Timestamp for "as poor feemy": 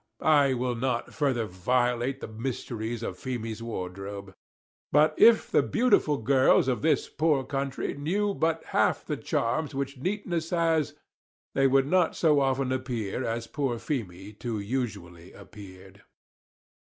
13.23-14.33